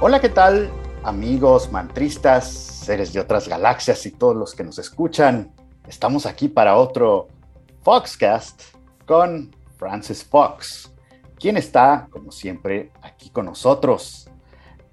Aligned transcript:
Hola, 0.00 0.20
¿qué 0.20 0.28
tal? 0.28 0.70
Amigos, 1.02 1.72
mantristas, 1.72 2.48
seres 2.48 3.12
de 3.12 3.18
otras 3.18 3.48
galaxias 3.48 4.06
y 4.06 4.12
todos 4.12 4.36
los 4.36 4.54
que 4.54 4.62
nos 4.62 4.78
escuchan. 4.78 5.52
Estamos 5.88 6.24
aquí 6.24 6.46
para 6.46 6.76
otro 6.76 7.26
Foxcast 7.82 8.62
con 9.06 9.50
Francis 9.76 10.22
Fox, 10.22 10.94
quien 11.34 11.56
está, 11.56 12.06
como 12.10 12.30
siempre, 12.30 12.92
aquí 13.02 13.30
con 13.30 13.46
nosotros. 13.46 14.30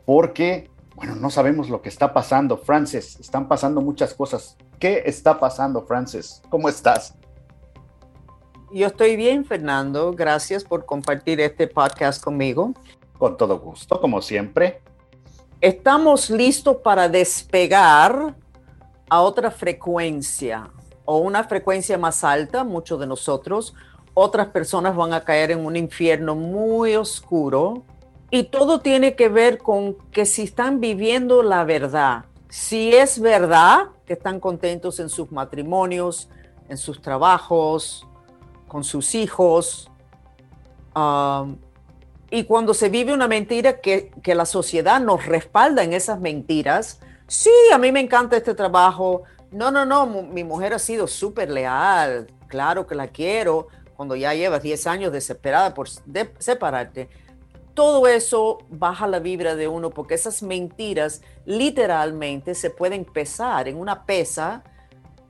Porque, 0.08 0.72
bueno, 0.96 1.14
no 1.14 1.30
sabemos 1.30 1.70
lo 1.70 1.84
que 1.84 1.90
está 1.90 2.12
pasando, 2.12 2.58
Francis. 2.58 3.20
Están 3.20 3.48
pasando 3.48 3.82
muchas 3.82 4.12
cosas. 4.16 4.58
¿Qué 4.80 5.04
está 5.06 5.40
pasando, 5.40 5.86
Francis? 5.86 6.42
¿Cómo 6.50 6.68
estás? 6.68 7.14
Yo 8.72 8.88
estoy 8.88 9.18
bien, 9.18 9.46
Fernando. 9.46 10.14
Gracias 10.14 10.64
por 10.64 10.84
compartir 10.88 11.40
este 11.42 11.68
podcast 11.68 12.24
conmigo. 12.24 12.74
Con 13.20 13.38
todo 13.38 13.60
gusto, 13.60 14.02
como 14.02 14.20
siempre. 14.24 14.82
Estamos 15.62 16.30
listos 16.30 16.78
para 16.78 17.08
despegar 17.08 18.36
a 19.10 19.22
otra 19.22 19.52
frecuencia 19.52 20.70
o 21.06 21.18
una 21.18 21.44
frecuencia 21.46 21.98
más 21.98 22.24
alta, 22.24 22.64
muchos 22.64 23.00
de 23.00 23.08
nosotros. 23.08 23.74
Otras 24.14 24.48
personas 24.48 24.96
van 24.96 25.14
a 25.14 25.22
caer 25.22 25.52
en 25.52 25.66
un 25.66 25.76
infierno 25.76 26.36
muy 26.36 26.96
oscuro. 26.96 27.84
Y 28.32 28.44
todo 28.44 28.82
tiene 28.82 29.16
que 29.16 29.30
ver 29.30 29.60
con 29.60 29.96
que 30.12 30.26
si 30.26 30.44
están 30.44 30.82
viviendo 30.82 31.42
la 31.42 31.64
verdad, 31.64 32.26
si 32.50 32.94
es 32.94 33.20
verdad 33.20 33.88
que 34.06 34.14
están 34.14 34.40
contentos 34.40 35.00
en 35.00 35.10
sus 35.10 35.32
matrimonios, 35.32 36.30
en 36.68 36.78
sus 36.78 37.02
trabajos, 37.02 38.06
con 38.68 38.84
sus 38.84 39.16
hijos, 39.16 39.90
um, 40.96 41.56
y 42.32 42.46
cuando 42.46 42.74
se 42.74 42.90
vive 42.90 43.14
una 43.14 43.28
mentira 43.28 43.80
que, 43.80 44.12
que, 44.24 44.36
la 44.36 44.46
sociedad 44.46 45.00
nos 45.00 45.26
respalda 45.26 45.84
en 45.84 45.94
esas 45.94 46.20
mentiras, 46.20 47.00
sí, 47.28 47.52
a 47.74 47.78
mí 47.78 47.92
me 47.92 48.00
encanta 48.00 48.38
este 48.38 48.56
trabajo, 48.56 49.24
no, 49.52 49.72
no, 49.72 49.86
no, 49.86 50.06
mi 50.06 50.44
mujer 50.44 50.74
ha 50.74 50.80
sido 50.80 51.08
súper 51.08 51.50
leal, 51.50 52.28
claro 52.48 52.88
que 52.88 52.96
la 52.96 53.08
quiero, 53.08 53.68
cuando 53.96 54.16
ya 54.16 54.34
llevas 54.34 54.62
10 54.62 54.88
años 54.88 55.12
desesperada 55.12 55.74
por 55.74 55.88
separarte. 55.88 57.10
Todo 57.74 58.08
eso 58.08 58.60
baja 58.70 59.08
la 59.08 59.20
vibra 59.20 59.56
de 59.56 59.68
uno 59.68 59.90
porque 59.90 60.16
esas 60.16 60.42
mentiras 60.44 61.22
literalmente 61.46 62.56
se 62.56 62.70
pueden 62.70 63.06
pesar 63.06 63.68
en 63.68 63.78
una 63.78 64.06
pesa 64.06 64.64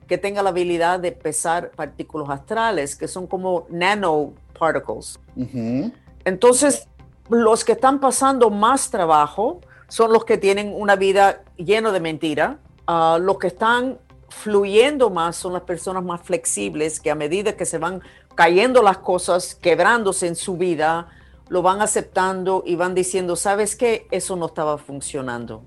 que 0.06 0.18
tenga 0.18 0.42
la 0.42 0.50
habilidad 0.50 1.00
de 1.00 1.10
pesar 1.12 1.72
partículas 1.72 2.30
astrales, 2.30 2.94
que 2.94 3.08
son 3.08 3.26
como 3.26 3.66
nanoparticles. 3.70 5.18
Entonces, 6.26 6.88
los 7.30 7.64
que 7.64 7.72
están 7.72 8.00
pasando 8.00 8.50
más 8.50 8.90
trabajo 8.90 9.60
son 9.88 10.12
los 10.12 10.24
que 10.24 10.36
tienen 10.36 10.74
una 10.74 10.96
vida 10.96 11.44
llena 11.56 11.92
de 11.92 12.00
mentira. 12.00 12.58
Uh, 12.88 13.18
los 13.20 13.38
que 13.38 13.46
están 13.46 13.98
fluyendo 14.28 15.08
más 15.08 15.36
son 15.36 15.52
las 15.52 15.62
personas 15.62 16.02
más 16.02 16.20
flexibles 16.22 16.98
que 16.98 17.12
a 17.12 17.14
medida 17.14 17.56
que 17.56 17.64
se 17.64 17.78
van 17.78 18.02
cayendo 18.34 18.82
las 18.82 18.98
cosas, 18.98 19.54
quebrándose 19.54 20.26
en 20.26 20.34
su 20.34 20.56
vida, 20.56 21.08
lo 21.48 21.62
van 21.62 21.80
aceptando 21.80 22.64
y 22.66 22.74
van 22.74 22.96
diciendo, 22.96 23.36
¿sabes 23.36 23.76
qué? 23.76 24.08
Eso 24.10 24.34
no 24.34 24.46
estaba 24.46 24.78
funcionando. 24.78 25.62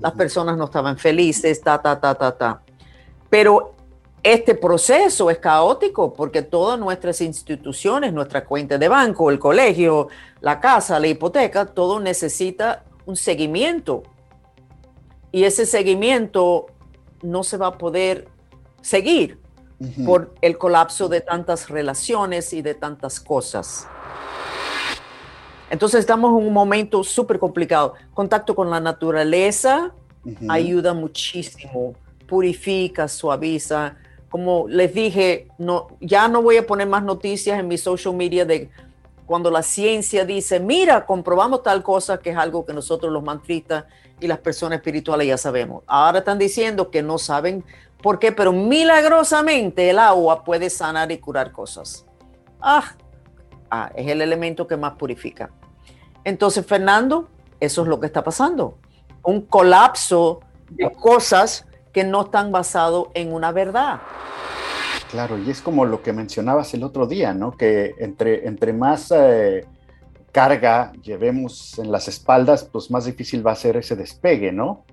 Las 0.00 0.12
personas 0.12 0.56
no 0.56 0.64
estaban 0.64 0.96
felices, 0.96 1.60
ta, 1.60 1.80
ta, 1.80 2.00
ta, 2.00 2.14
ta, 2.14 2.36
ta. 2.36 2.62
Pero 3.28 3.73
este 4.24 4.54
proceso 4.54 5.30
es 5.30 5.38
caótico 5.38 6.14
porque 6.14 6.40
todas 6.40 6.80
nuestras 6.80 7.20
instituciones, 7.20 8.12
nuestra 8.14 8.44
cuenta 8.44 8.78
de 8.78 8.88
banco, 8.88 9.30
el 9.30 9.38
colegio, 9.38 10.08
la 10.40 10.60
casa, 10.60 10.98
la 10.98 11.08
hipoteca, 11.08 11.66
todo 11.66 12.00
necesita 12.00 12.84
un 13.04 13.16
seguimiento. 13.16 14.02
Y 15.30 15.44
ese 15.44 15.66
seguimiento 15.66 16.66
no 17.22 17.44
se 17.44 17.58
va 17.58 17.66
a 17.66 17.78
poder 17.78 18.26
seguir 18.80 19.38
por 20.06 20.34
el 20.40 20.56
colapso 20.56 21.08
de 21.10 21.20
tantas 21.20 21.68
relaciones 21.68 22.54
y 22.54 22.62
de 22.62 22.74
tantas 22.74 23.20
cosas. 23.20 23.86
Entonces 25.68 26.00
estamos 26.00 26.30
en 26.30 26.46
un 26.46 26.52
momento 26.52 27.04
súper 27.04 27.38
complicado. 27.38 27.92
Contacto 28.14 28.54
con 28.54 28.70
la 28.70 28.80
naturaleza 28.80 29.92
ayuda 30.48 30.94
muchísimo 30.94 31.94
purifica, 32.26 33.06
suaviza. 33.06 33.96
Como 34.34 34.66
les 34.66 34.92
dije, 34.92 35.46
no, 35.58 35.86
ya 36.00 36.26
no 36.26 36.42
voy 36.42 36.56
a 36.56 36.66
poner 36.66 36.88
más 36.88 37.04
noticias 37.04 37.56
en 37.56 37.68
mi 37.68 37.78
social 37.78 38.16
media 38.16 38.44
de 38.44 38.68
cuando 39.26 39.48
la 39.48 39.62
ciencia 39.62 40.24
dice, 40.24 40.58
mira, 40.58 41.06
comprobamos 41.06 41.62
tal 41.62 41.84
cosa, 41.84 42.18
que 42.18 42.30
es 42.30 42.36
algo 42.36 42.66
que 42.66 42.72
nosotros 42.72 43.12
los 43.12 43.22
mantristas 43.22 43.84
y 44.18 44.26
las 44.26 44.38
personas 44.38 44.78
espirituales 44.78 45.28
ya 45.28 45.38
sabemos. 45.38 45.84
Ahora 45.86 46.18
están 46.18 46.40
diciendo 46.40 46.90
que 46.90 47.00
no 47.00 47.16
saben 47.16 47.64
por 48.02 48.18
qué, 48.18 48.32
pero 48.32 48.50
milagrosamente 48.52 49.88
el 49.88 50.00
agua 50.00 50.42
puede 50.42 50.68
sanar 50.68 51.12
y 51.12 51.18
curar 51.18 51.52
cosas. 51.52 52.04
Ah, 52.60 52.96
ah 53.70 53.92
es 53.94 54.08
el 54.08 54.20
elemento 54.20 54.66
que 54.66 54.76
más 54.76 54.94
purifica. 54.94 55.50
Entonces, 56.24 56.66
Fernando, 56.66 57.28
eso 57.60 57.82
es 57.82 57.86
lo 57.86 58.00
que 58.00 58.06
está 58.06 58.24
pasando. 58.24 58.78
Un 59.22 59.42
colapso 59.42 60.40
de 60.70 60.90
cosas 60.90 61.68
que 61.94 62.04
no 62.04 62.22
están 62.22 62.52
basados 62.52 63.06
en 63.14 63.32
una 63.32 63.52
verdad. 63.52 64.00
Claro, 65.10 65.38
y 65.38 65.48
es 65.48 65.62
como 65.62 65.84
lo 65.84 66.02
que 66.02 66.12
mencionabas 66.12 66.74
el 66.74 66.82
otro 66.82 67.06
día, 67.06 67.32
¿no? 67.32 67.52
Que 67.52 67.94
entre, 67.98 68.48
entre 68.48 68.72
más 68.72 69.12
eh, 69.14 69.64
carga 70.32 70.92
llevemos 71.02 71.78
en 71.78 71.92
las 71.92 72.08
espaldas, 72.08 72.64
pues 72.64 72.90
más 72.90 73.04
difícil 73.04 73.46
va 73.46 73.52
a 73.52 73.56
ser 73.56 73.76
ese 73.76 73.94
despegue, 73.94 74.50
¿no? 74.50 74.84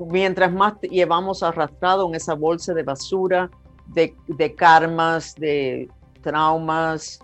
Mientras 0.00 0.52
más 0.52 0.80
llevamos 0.80 1.44
arrastrado 1.44 2.08
en 2.08 2.16
esa 2.16 2.34
bolsa 2.34 2.74
de 2.74 2.82
basura, 2.82 3.48
de, 3.86 4.16
de 4.26 4.54
karmas, 4.54 5.36
de 5.36 5.88
traumas, 6.22 7.20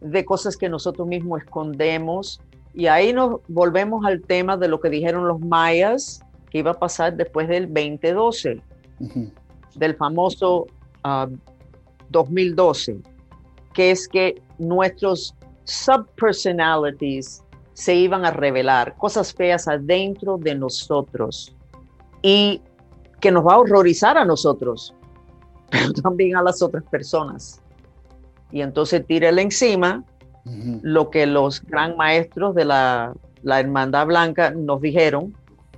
de 0.00 0.24
cosas 0.24 0.56
que 0.56 0.68
nosotros 0.68 1.06
mismos 1.06 1.42
escondemos. 1.42 2.40
Y 2.74 2.88
ahí 2.88 3.12
nos 3.12 3.40
volvemos 3.46 4.04
al 4.04 4.22
tema 4.22 4.56
de 4.56 4.66
lo 4.66 4.80
que 4.80 4.90
dijeron 4.90 5.28
los 5.28 5.38
mayas, 5.40 6.25
que 6.50 6.58
iba 6.58 6.72
a 6.72 6.78
pasar 6.78 7.16
después 7.16 7.48
del 7.48 7.66
2012, 7.72 8.60
del 9.74 9.96
famoso 9.96 10.66
2012, 12.10 13.00
ah, 13.02 13.08
que 13.72 13.90
es 13.90 14.08
que 14.08 14.42
nuestros 14.58 15.34
subpersonalities 15.64 17.42
se 17.74 17.94
iban 17.94 18.24
a 18.24 18.30
revelar, 18.30 18.96
cosas 18.96 19.34
feas 19.34 19.68
adentro 19.68 20.38
de 20.38 20.54
nosotros 20.54 21.54
y 22.22 22.62
que 23.20 23.30
nos 23.30 23.46
va 23.46 23.54
a 23.54 23.58
horrorizar 23.58 24.16
a 24.16 24.24
nosotros, 24.24 24.94
pero 25.70 25.92
también 25.92 26.36
a 26.36 26.42
las 26.42 26.62
otras 26.62 26.84
personas. 26.84 27.60
Y 28.50 28.62
entonces 28.62 29.04
tírele 29.06 29.42
encima 29.42 30.04
lo 30.82 31.10
que 31.10 31.26
los 31.26 31.60
gran 31.60 31.96
maestros 31.96 32.54
de 32.54 32.64
la, 32.64 33.12
la 33.42 33.58
Hermandad 33.58 34.06
Blanca 34.06 34.52
nos 34.52 34.80
dijeron, 34.80 35.34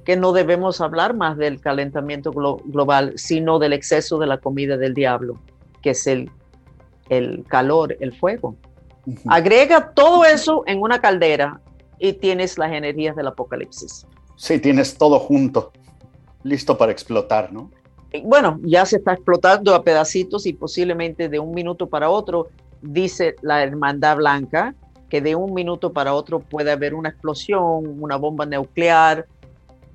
que 0.09 0.17
no 0.17 0.33
debemos 0.33 0.81
hablar 0.81 1.15
más 1.15 1.37
del 1.37 1.61
calentamiento 1.61 2.33
global, 2.33 3.13
sino 3.17 3.59
del 3.59 3.75
exceso 3.75 4.17
de 4.17 4.27
la 4.27 4.39
comida 4.39 4.79
del 4.79 4.95
diablo, 4.95 5.39
que 5.83 5.91
es 5.91 6.07
el, 6.07 6.31
el 7.11 7.45
calor, 7.47 7.95
el 8.01 8.15
fuego. 8.15 8.57
Agrega 9.27 9.91
todo 9.91 10.25
eso 10.25 10.63
en 10.65 10.81
una 10.81 11.03
caldera 11.03 11.61
y 11.99 12.15
tienes 12.15 12.57
las 12.57 12.73
energías 12.73 13.17
del 13.17 13.27
apocalipsis. 13.27 14.07
Sí, 14.35 14.59
tienes 14.59 14.97
todo 14.97 15.19
junto, 15.19 15.73
listo 16.43 16.79
para 16.79 16.91
explotar, 16.91 17.53
¿no? 17.53 17.71
bueno, 18.25 18.59
ya 18.63 18.87
se 18.87 18.97
está 18.97 19.13
explotando 19.13 19.75
a 19.75 19.85
pedacitos 19.85 20.47
y 20.47 20.55
posiblemente 20.55 21.29
de 21.29 21.39
un 21.39 21.51
minuto 21.51 21.87
para 21.87 22.09
otro, 22.09 22.49
dice 22.81 23.37
la 23.43 23.63
Hermandad 23.63 24.17
Blanca, 24.17 24.75
que 25.11 25.21
de 25.21 25.35
un 25.35 25.53
minuto 25.53 25.93
para 25.93 26.15
otro 26.15 26.41
puede 26.41 26.71
haber 26.71 26.95
una 26.95 27.11
explosión, 27.11 28.03
una 28.03 28.17
bomba 28.17 28.47
nuclear, 28.47 29.27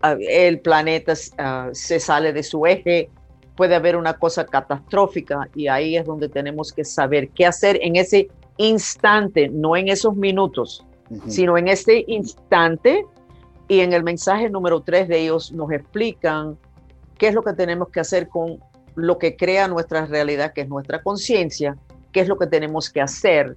el 0.03 0.59
planeta 0.59 1.13
ah, 1.38 1.69
se 1.71 2.00
sale 2.00 2.33
de 2.33 2.44
su 2.44 2.65
eje, 2.65 3.09
puede 3.55 3.75
haber 3.75 3.95
una 3.95 4.13
cosa 4.13 4.45
catastrófica 4.45 5.50
y 5.55 5.67
ahí 5.67 5.95
es 5.95 6.05
donde 6.05 6.29
tenemos 6.29 6.73
que 6.73 6.83
saber 6.83 7.29
qué 7.29 7.45
hacer 7.45 7.79
en 7.81 7.95
ese 7.95 8.27
instante, 8.57 9.50
no 9.50 9.75
en 9.75 9.88
esos 9.88 10.15
minutos, 10.15 10.85
sino 11.27 11.57
en 11.57 11.67
este 11.67 12.03
instante. 12.07 13.05
Y 13.67 13.79
en 13.79 13.94
el 13.94 14.03
mensaje 14.03 14.50
número 14.50 14.81
tres 14.81 15.07
de 15.07 15.21
ellos 15.21 15.51
nos 15.51 15.71
explican 15.71 16.57
qué 17.17 17.29
es 17.29 17.33
lo 17.33 17.44
que 17.44 17.53
tenemos 17.53 17.89
que 17.89 18.01
hacer 18.01 18.27
con 18.27 18.59
lo 18.95 19.17
que 19.17 19.35
crea 19.35 19.67
nuestra 19.67 20.06
realidad, 20.06 20.53
que 20.53 20.61
es 20.61 20.67
nuestra 20.67 21.01
conciencia, 21.01 21.77
qué 22.11 22.19
es 22.19 22.27
lo 22.27 22.38
que 22.38 22.47
tenemos 22.47 22.89
que 22.89 23.01
hacer 23.01 23.56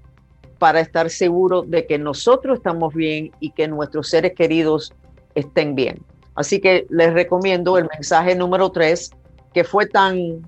para 0.59 0.81
estar 0.81 1.11
seguros 1.11 1.69
de 1.69 1.87
que 1.87 1.99
nosotros 1.99 2.59
estamos 2.59 2.95
bien 2.95 3.33
y 3.41 3.51
que 3.51 3.69
nuestros 3.69 4.09
seres 4.09 4.33
queridos 4.35 4.95
estén 5.35 5.75
bien. 5.75 5.99
Así 6.37 6.61
que 6.61 6.87
les 6.91 7.13
recomiendo 7.15 7.79
el 7.79 7.89
mensaje 7.93 8.35
número 8.35 8.71
tres, 8.71 9.11
que 9.55 9.65
fue 9.65 9.87
tan, 9.87 10.43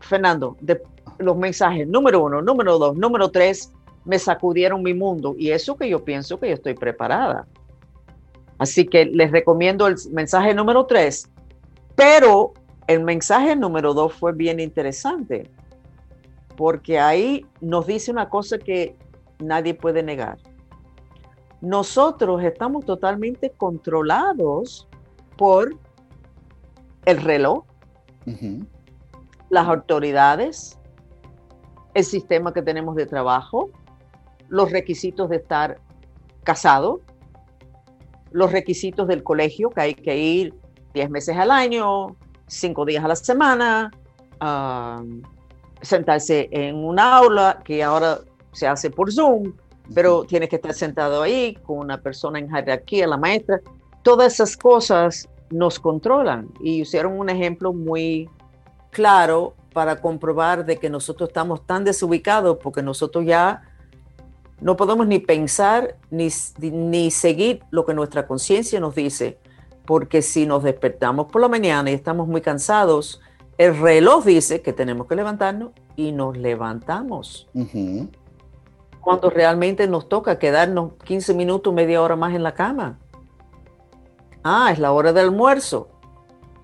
Fernando, 0.00 0.56
de 0.60 0.82
los 1.18 1.36
mensajes 1.36 1.86
número 1.86 2.24
uno, 2.24 2.42
número 2.42 2.78
dos, 2.78 2.96
número 2.96 3.30
tres, 3.30 3.72
me 4.04 4.18
sacudieron 4.18 4.82
mi 4.82 4.94
mundo. 4.94 5.34
Y 5.38 5.50
eso 5.50 5.76
que 5.76 5.88
yo 5.88 6.04
pienso 6.04 6.38
que 6.38 6.48
yo 6.48 6.54
estoy 6.54 6.74
preparada. 6.74 7.46
Así 8.58 8.86
que 8.86 9.04
les 9.06 9.30
recomiendo 9.30 9.86
el 9.86 9.96
mensaje 10.10 10.54
número 10.54 10.86
tres, 10.86 11.28
pero 11.94 12.54
el 12.86 13.02
mensaje 13.02 13.54
número 13.54 13.94
dos 13.94 14.12
fue 14.12 14.32
bien 14.32 14.60
interesante, 14.60 15.50
porque 16.56 16.98
ahí 16.98 17.46
nos 17.60 17.86
dice 17.86 18.10
una 18.10 18.28
cosa 18.28 18.58
que 18.58 18.96
nadie 19.38 19.74
puede 19.74 20.02
negar. 20.02 20.38
Nosotros 21.60 22.42
estamos 22.42 22.84
totalmente 22.84 23.50
controlados 23.56 24.88
por 25.36 25.76
el 27.04 27.22
reloj, 27.22 27.64
las 29.50 29.68
autoridades, 29.68 30.78
el 31.94 32.04
sistema 32.04 32.52
que 32.52 32.62
tenemos 32.62 32.96
de 32.96 33.06
trabajo, 33.06 33.70
los 34.48 34.70
requisitos 34.70 35.28
de 35.30 35.36
estar 35.36 35.78
casado, 36.42 37.00
los 38.32 38.52
requisitos 38.52 39.08
del 39.08 39.22
colegio, 39.22 39.70
que 39.70 39.80
hay 39.80 39.94
que 39.94 40.16
ir 40.16 40.54
10 40.94 41.10
meses 41.10 41.36
al 41.36 41.50
año, 41.50 42.16
5 42.48 42.84
días 42.84 43.04
a 43.04 43.08
la 43.08 43.16
semana, 43.16 43.90
sentarse 45.80 46.48
en 46.50 46.76
un 46.76 46.98
aula 46.98 47.60
que 47.64 47.82
ahora 47.82 48.18
se 48.52 48.66
hace 48.66 48.90
por 48.90 49.12
Zoom, 49.12 49.52
pero 49.94 50.24
tienes 50.24 50.48
que 50.48 50.56
estar 50.56 50.74
sentado 50.74 51.22
ahí 51.22 51.54
con 51.62 51.78
una 51.78 52.00
persona 52.00 52.38
en 52.38 52.50
jerarquía, 52.50 53.06
la 53.06 53.16
maestra. 53.16 53.60
Todas 54.06 54.34
esas 54.34 54.56
cosas 54.56 55.28
nos 55.50 55.80
controlan 55.80 56.48
y 56.60 56.82
hicieron 56.82 57.18
un 57.18 57.28
ejemplo 57.28 57.72
muy 57.72 58.30
claro 58.92 59.54
para 59.72 60.00
comprobar 60.00 60.64
de 60.64 60.76
que 60.76 60.88
nosotros 60.88 61.30
estamos 61.30 61.66
tan 61.66 61.82
desubicados 61.82 62.58
porque 62.62 62.84
nosotros 62.84 63.26
ya 63.26 63.64
no 64.60 64.76
podemos 64.76 65.08
ni 65.08 65.18
pensar 65.18 65.96
ni, 66.08 66.28
ni 66.60 67.10
seguir 67.10 67.64
lo 67.70 67.84
que 67.84 67.94
nuestra 67.94 68.28
conciencia 68.28 68.78
nos 68.78 68.94
dice, 68.94 69.40
porque 69.84 70.22
si 70.22 70.46
nos 70.46 70.62
despertamos 70.62 71.26
por 71.26 71.42
la 71.42 71.48
mañana 71.48 71.90
y 71.90 71.94
estamos 71.94 72.28
muy 72.28 72.42
cansados, 72.42 73.20
el 73.58 73.76
reloj 73.76 74.24
dice 74.24 74.62
que 74.62 74.72
tenemos 74.72 75.08
que 75.08 75.16
levantarnos 75.16 75.72
y 75.96 76.12
nos 76.12 76.36
levantamos. 76.36 77.48
Cuando 79.00 79.30
realmente 79.30 79.88
nos 79.88 80.08
toca 80.08 80.38
quedarnos 80.38 80.92
15 81.02 81.34
minutos, 81.34 81.74
media 81.74 82.00
hora 82.00 82.14
más 82.14 82.36
en 82.36 82.44
la 82.44 82.54
cama. 82.54 83.00
Ah, 84.48 84.70
es 84.70 84.78
la 84.78 84.92
hora 84.92 85.12
del 85.12 85.24
almuerzo. 85.24 85.88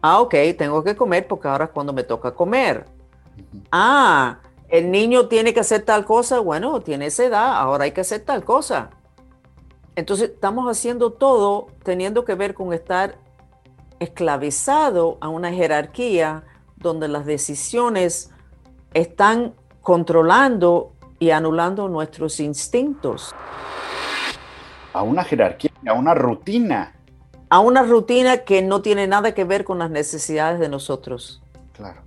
Ah, 0.03 0.21
ok, 0.21 0.33
tengo 0.57 0.85
que 0.85 0.95
comer 0.95 1.27
porque 1.27 1.49
ahora 1.49 1.65
es 1.65 1.71
cuando 1.73 1.93
me 1.93 2.05
toca 2.05 2.33
comer. 2.33 2.87
Ah, 3.73 4.39
el 4.69 4.89
niño 4.89 5.27
tiene 5.27 5.53
que 5.53 5.59
hacer 5.59 5.83
tal 5.83 6.05
cosa, 6.05 6.39
bueno, 6.39 6.81
tiene 6.81 7.07
esa 7.07 7.25
edad, 7.25 7.57
ahora 7.57 7.83
hay 7.83 7.91
que 7.91 8.03
hacer 8.03 8.25
tal 8.25 8.45
cosa. 8.45 8.91
Entonces 9.97 10.31
estamos 10.31 10.71
haciendo 10.71 11.15
todo 11.15 11.67
teniendo 11.83 12.25
que 12.25 12.37
ver 12.37 12.55
con 12.55 12.73
estar 12.73 13.19
esclavizado 13.99 15.19
a 15.21 15.29
una 15.29 15.51
jerarquía 15.51 16.45
donde 16.77 17.09
las 17.09 17.27
decisiones 17.27 18.31
están 18.95 19.55
controlando 19.81 20.93
y 21.19 21.31
anulando 21.31 21.89
nuestros 21.89 22.39
instintos. 22.39 23.35
A 24.93 25.03
una 25.03 25.25
jerarquía, 25.25 25.73
a 25.89 25.95
una 25.95 26.15
rutina. 26.15 27.02
A 27.53 27.61
una 27.61 27.83
rutina 27.83 28.39
que 28.39 28.63
no 28.63 28.81
tiene 28.81 29.07
nada 29.07 29.35
que 29.35 29.45
ver 29.45 29.65
con 29.65 29.79
las 29.79 29.91
necesidades 29.91 30.59
de 30.59 30.71
nosotros. 30.71 31.43
Claro. 31.75 32.01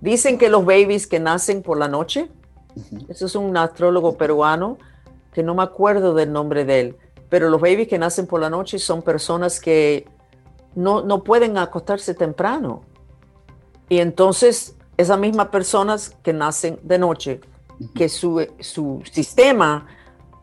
Dicen 0.00 0.38
que 0.38 0.48
los 0.48 0.64
babies 0.64 1.06
que 1.06 1.20
nacen 1.20 1.60
por 1.60 1.76
la 1.76 1.88
noche, 1.88 2.30
eso 3.06 3.26
es 3.26 3.34
un 3.34 3.54
astrólogo 3.54 4.16
peruano, 4.16 4.78
que 5.34 5.42
no 5.42 5.54
me 5.54 5.62
acuerdo 5.62 6.14
del 6.14 6.32
nombre 6.32 6.64
de 6.64 6.80
él, 6.80 6.96
pero 7.28 7.50
los 7.50 7.60
babies 7.60 7.86
que 7.86 7.98
nacen 7.98 8.26
por 8.26 8.40
la 8.40 8.48
noche 8.48 8.78
son 8.78 9.02
personas 9.02 9.60
que 9.60 10.08
no, 10.74 11.02
no 11.02 11.22
pueden 11.22 11.58
acostarse 11.58 12.14
temprano. 12.14 12.80
Y 13.90 13.98
entonces 13.98 14.74
esas 14.96 15.18
mismas 15.18 15.48
personas 15.48 16.16
que 16.22 16.32
nacen 16.32 16.80
de 16.82 16.96
noche, 16.96 17.42
que 17.94 18.08
su, 18.08 18.46
su 18.60 19.02
sistema 19.12 19.86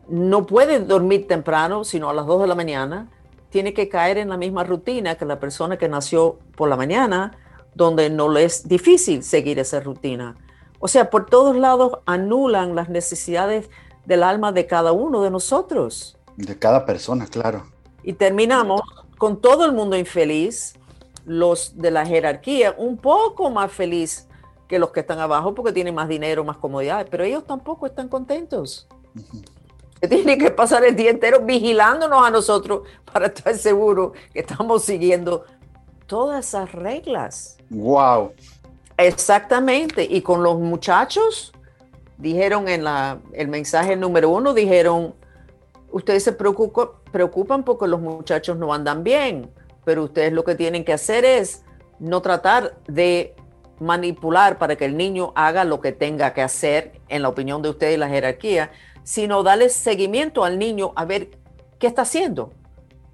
no 0.08 0.46
puede 0.46 0.78
dormir 0.78 1.26
temprano, 1.26 1.82
sino 1.82 2.08
a 2.08 2.14
las 2.14 2.26
2 2.26 2.42
de 2.42 2.46
la 2.46 2.54
mañana, 2.54 3.10
tiene 3.50 3.74
que 3.74 3.88
caer 3.88 4.18
en 4.18 4.28
la 4.28 4.36
misma 4.36 4.64
rutina 4.64 5.16
que 5.16 5.24
la 5.24 5.40
persona 5.40 5.76
que 5.76 5.88
nació 5.88 6.38
por 6.56 6.68
la 6.68 6.76
mañana, 6.76 7.32
donde 7.74 8.10
no 8.10 8.28
le 8.28 8.44
es 8.44 8.66
difícil 8.66 9.22
seguir 9.22 9.58
esa 9.58 9.80
rutina. 9.80 10.36
O 10.78 10.88
sea, 10.88 11.10
por 11.10 11.26
todos 11.26 11.56
lados 11.56 11.98
anulan 12.06 12.74
las 12.74 12.88
necesidades 12.88 13.68
del 14.06 14.22
alma 14.22 14.52
de 14.52 14.66
cada 14.66 14.92
uno 14.92 15.22
de 15.22 15.30
nosotros. 15.30 16.16
De 16.36 16.58
cada 16.58 16.86
persona, 16.86 17.26
claro. 17.26 17.64
Y 18.02 18.14
terminamos 18.14 18.80
con 19.18 19.40
todo 19.40 19.66
el 19.66 19.72
mundo 19.72 19.96
infeliz, 19.96 20.74
los 21.26 21.76
de 21.76 21.90
la 21.90 22.06
jerarquía 22.06 22.74
un 22.78 22.96
poco 22.96 23.50
más 23.50 23.70
feliz 23.70 24.26
que 24.66 24.78
los 24.78 24.90
que 24.90 25.00
están 25.00 25.18
abajo 25.18 25.54
porque 25.54 25.72
tienen 25.72 25.94
más 25.94 26.08
dinero, 26.08 26.44
más 26.44 26.56
comodidades, 26.56 27.06
pero 27.10 27.24
ellos 27.24 27.44
tampoco 27.44 27.86
están 27.86 28.08
contentos. 28.08 28.88
Tienen 29.14 29.44
que 30.00 30.50
pasar 30.50 30.84
el 30.84 30.96
día 30.96 31.10
entero 31.10 31.40
vigilándonos 31.40 32.26
a 32.26 32.30
nosotros 32.30 32.82
para 33.12 33.26
estar 33.26 33.54
seguros 33.54 34.12
que 34.32 34.40
estamos 34.40 34.84
siguiendo 34.84 35.44
todas 36.06 36.48
esas 36.48 36.72
reglas. 36.72 37.58
Wow. 37.70 38.32
Exactamente. 38.96 40.06
Y 40.08 40.22
con 40.22 40.42
los 40.42 40.58
muchachos, 40.58 41.52
dijeron 42.18 42.68
en 42.68 42.84
la, 42.84 43.18
el 43.32 43.48
mensaje 43.48 43.96
número 43.96 44.30
uno, 44.30 44.54
dijeron, 44.54 45.14
ustedes 45.90 46.24
se 46.24 46.32
preocupan 46.32 47.64
porque 47.64 47.86
los 47.86 48.00
muchachos 48.00 48.56
no 48.56 48.72
andan 48.72 49.04
bien, 49.04 49.50
pero 49.84 50.04
ustedes 50.04 50.32
lo 50.32 50.44
que 50.44 50.54
tienen 50.54 50.84
que 50.84 50.92
hacer 50.92 51.24
es 51.24 51.64
no 51.98 52.20
tratar 52.22 52.76
de 52.86 53.34
manipular 53.78 54.58
para 54.58 54.76
que 54.76 54.84
el 54.84 54.96
niño 54.96 55.32
haga 55.34 55.64
lo 55.64 55.80
que 55.80 55.92
tenga 55.92 56.34
que 56.34 56.42
hacer, 56.42 57.00
en 57.08 57.22
la 57.22 57.28
opinión 57.28 57.62
de 57.62 57.70
ustedes 57.70 57.94
y 57.94 57.98
la 57.98 58.08
jerarquía, 58.08 58.70
sino 59.02 59.42
darle 59.42 59.68
seguimiento 59.68 60.44
al 60.44 60.58
niño 60.58 60.92
a 60.96 61.04
ver 61.04 61.30
qué 61.78 61.86
está 61.86 62.02
haciendo 62.02 62.52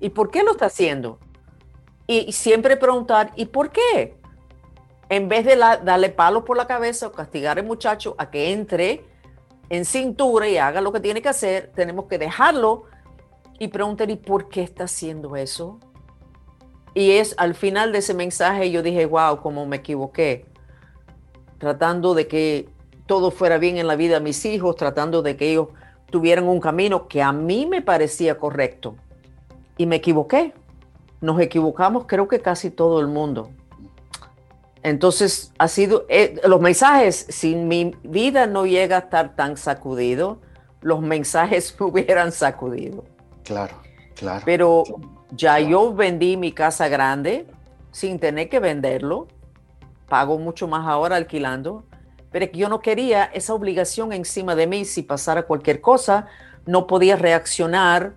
y 0.01 0.11
por 0.11 0.31
qué 0.31 0.43
lo 0.43 0.53
está 0.53 0.67
haciendo 0.67 1.19
y 2.07 2.33
siempre 2.33 2.77
preguntar, 2.77 3.33
¿y 3.35 3.47
por 3.47 3.71
qué? 3.71 4.17
En 5.09 5.29
vez 5.29 5.45
de 5.45 5.57
darle 5.57 6.09
palos 6.09 6.45
por 6.45 6.57
la 6.57 6.67
cabeza 6.67 7.09
o 7.09 7.13
castigar 7.13 7.59
al 7.59 7.67
muchacho 7.67 8.15
a 8.19 8.31
que 8.31 8.53
entre 8.53 9.05
en 9.69 9.85
cintura 9.85 10.49
y 10.49 10.57
haga 10.59 10.81
lo 10.81 10.93
que 10.93 11.01
tiene 11.01 11.21
que 11.21 11.29
hacer, 11.29 11.73
tenemos 11.75 12.07
que 12.07 12.19
dejarlo 12.19 12.85
y 13.59 13.69
preguntar, 13.69 14.11
¿y 14.11 14.17
por 14.17 14.49
qué 14.49 14.63
está 14.63 14.85
haciendo 14.85 15.35
eso? 15.35 15.81
Y 16.95 17.13
es 17.13 17.35
al 17.39 17.55
final 17.55 17.93
de 17.93 17.99
ese 17.99 18.15
mensaje 18.15 18.71
yo 18.71 18.83
dije, 18.83 19.07
wow, 19.07 19.41
cómo 19.41 19.67
me 19.67 19.77
equivoqué. 19.77 20.47
Tratando 21.59 22.15
de 22.15 22.29
que 22.29 22.69
todo 23.07 23.31
fuera 23.31 23.59
bien 23.59 23.79
en 23.79 23.87
la 23.87 23.97
vida 23.97 24.17
de 24.17 24.21
mis 24.21 24.45
hijos, 24.45 24.77
tratando 24.77 25.23
de 25.23 25.37
que 25.37 25.51
ellos 25.51 25.69
tuvieran 26.11 26.49
un 26.49 26.61
camino 26.61 27.09
que 27.09 27.23
a 27.23 27.33
mí 27.33 27.67
me 27.67 27.83
parecía 27.83 28.39
correcto. 28.39 28.97
Y 29.79 29.87
me 29.87 29.97
equivoqué 29.97 30.53
nos 31.21 31.41
equivocamos 31.41 32.05
creo 32.07 32.29
que 32.29 32.41
casi 32.41 32.71
todo 32.71 33.01
el 33.01 33.09
mundo. 33.09 33.51
Entonces, 34.83 35.53
ha 35.59 35.67
sido, 35.67 36.07
eh, 36.09 36.41
los 36.47 36.61
mensajes, 36.61 37.27
si 37.29 37.57
mi 37.57 37.97
vida 38.05 38.47
no 38.47 38.67
llega 38.67 38.97
a 38.97 39.01
estar 39.01 39.35
tan 39.35 39.57
sacudido, 39.57 40.39
los 40.81 41.01
mensajes 41.01 41.75
me 41.81 41.87
hubieran 41.87 42.33
sacudido. 42.33 43.05
Claro, 43.43 43.75
claro. 44.15 44.43
Pero 44.45 44.85
ya 45.33 45.59
yo 45.59 45.93
vendí 45.93 46.37
mi 46.37 46.53
casa 46.53 46.89
grande 46.89 47.47
sin 47.91 48.21
tener 48.21 48.49
que 48.49 48.61
venderlo. 48.61 49.27
Pago 50.09 50.39
mucho 50.39 50.69
más 50.69 50.87
ahora 50.87 51.17
alquilando. 51.17 51.85
Pero 52.39 52.53
yo 52.53 52.69
no 52.69 52.81
quería 52.81 53.25
esa 53.33 53.55
obligación 53.55 54.13
encima 54.13 54.55
de 54.55 54.67
mí. 54.67 54.85
Si 54.85 55.01
pasara 55.01 55.45
cualquier 55.45 55.81
cosa, 55.81 56.27
no 56.67 56.87
podía 56.87 57.17
reaccionar 57.17 58.13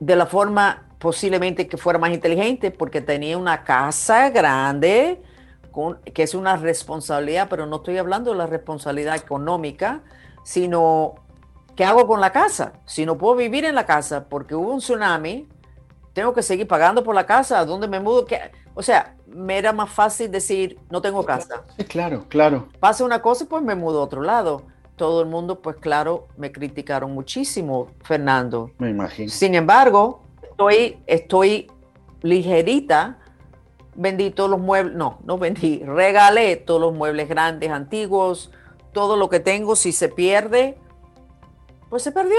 de 0.00 0.16
la 0.16 0.24
forma 0.24 0.88
posiblemente 0.98 1.68
que 1.68 1.76
fuera 1.76 1.98
más 1.98 2.10
inteligente 2.12 2.70
porque 2.70 3.02
tenía 3.02 3.36
una 3.36 3.62
casa 3.62 4.30
grande, 4.30 5.22
con, 5.72 6.00
que 6.00 6.22
es 6.22 6.34
una 6.34 6.56
responsabilidad, 6.56 7.48
pero 7.50 7.66
no 7.66 7.76
estoy 7.76 7.98
hablando 7.98 8.30
de 8.30 8.38
la 8.38 8.46
responsabilidad 8.46 9.14
económica, 9.14 10.00
sino 10.42 11.16
qué 11.76 11.84
hago 11.84 12.06
con 12.06 12.22
la 12.22 12.32
casa. 12.32 12.80
Si 12.86 13.04
no 13.04 13.18
puedo 13.18 13.36
vivir 13.36 13.66
en 13.66 13.74
la 13.74 13.84
casa 13.84 14.24
porque 14.26 14.54
hubo 14.54 14.72
un 14.72 14.78
tsunami, 14.78 15.46
tengo 16.14 16.32
que 16.32 16.40
seguir 16.40 16.66
pagando 16.66 17.04
por 17.04 17.14
la 17.14 17.26
casa, 17.26 17.58
¿a 17.58 17.66
dónde 17.66 17.88
me 17.88 18.00
mudo? 18.00 18.24
O 18.74 18.82
sea, 18.82 19.16
me 19.26 19.56
era 19.56 19.72
más 19.72 19.90
fácil 19.90 20.30
decir, 20.30 20.78
no 20.90 21.00
tengo 21.00 21.24
casa. 21.24 21.62
Claro, 21.88 22.24
claro. 22.28 22.68
Pasa 22.80 23.04
una 23.04 23.22
cosa, 23.22 23.46
pues 23.46 23.62
me 23.62 23.74
mudo 23.74 24.00
a 24.00 24.04
otro 24.04 24.22
lado. 24.22 24.62
Todo 24.96 25.22
el 25.22 25.28
mundo, 25.28 25.60
pues 25.60 25.76
claro, 25.76 26.28
me 26.36 26.52
criticaron 26.52 27.12
muchísimo, 27.12 27.88
Fernando. 28.02 28.70
Me 28.78 28.90
imagino. 28.90 29.28
Sin 29.28 29.54
embargo, 29.54 30.22
estoy, 30.42 30.98
estoy 31.06 31.70
ligerita, 32.22 33.18
vendí 33.96 34.30
todos 34.30 34.50
los 34.50 34.60
muebles, 34.60 34.94
no, 34.94 35.18
no 35.24 35.38
vendí, 35.38 35.82
regalé 35.84 36.56
todos 36.56 36.80
los 36.80 36.94
muebles 36.94 37.28
grandes, 37.28 37.70
antiguos, 37.70 38.50
todo 38.92 39.16
lo 39.16 39.28
que 39.28 39.40
tengo, 39.40 39.76
si 39.76 39.92
se 39.92 40.08
pierde, 40.08 40.78
pues 41.90 42.02
se 42.02 42.12
perdió. 42.12 42.38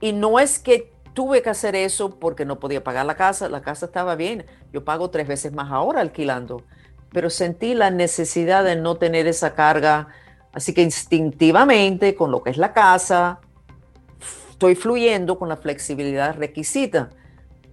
Y 0.00 0.12
no 0.12 0.38
es 0.38 0.58
que 0.58 0.89
tuve 1.14 1.42
que 1.42 1.50
hacer 1.50 1.74
eso 1.74 2.18
porque 2.18 2.44
no 2.44 2.58
podía 2.58 2.82
pagar 2.84 3.06
la 3.06 3.16
casa, 3.16 3.48
la 3.48 3.62
casa 3.62 3.86
estaba 3.86 4.16
bien, 4.16 4.46
yo 4.72 4.84
pago 4.84 5.10
tres 5.10 5.26
veces 5.26 5.52
más 5.52 5.70
ahora 5.70 6.00
alquilando, 6.00 6.62
pero 7.12 7.30
sentí 7.30 7.74
la 7.74 7.90
necesidad 7.90 8.64
de 8.64 8.76
no 8.76 8.96
tener 8.96 9.26
esa 9.26 9.54
carga, 9.54 10.08
así 10.52 10.74
que 10.74 10.82
instintivamente 10.82 12.14
con 12.14 12.30
lo 12.30 12.42
que 12.42 12.50
es 12.50 12.56
la 12.56 12.72
casa, 12.72 13.40
estoy 14.50 14.74
fluyendo 14.74 15.38
con 15.38 15.48
la 15.48 15.56
flexibilidad 15.56 16.36
requisita. 16.36 17.08